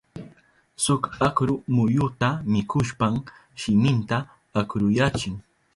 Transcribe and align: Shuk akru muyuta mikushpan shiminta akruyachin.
Shuk 0.85 1.03
akru 1.27 1.55
muyuta 1.75 2.29
mikushpan 2.53 3.13
shiminta 3.61 4.17
akruyachin. 4.61 5.35